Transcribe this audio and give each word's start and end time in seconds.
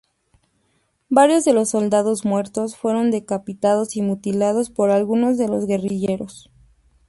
Varios 1.09 1.45
de 1.45 1.53
los 1.53 1.69
soldados 1.69 2.25
muertos 2.25 2.75
fueron 2.75 3.11
decapitados 3.11 3.95
y 3.95 4.01
mutilados 4.01 4.71
por 4.71 4.89
algunos 4.89 5.37
de 5.37 5.47
los 5.47 5.67
guerrilleros. 5.67 6.49